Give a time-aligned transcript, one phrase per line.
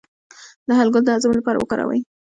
[0.67, 1.99] د هل ګل د هضم لپاره وکاروئ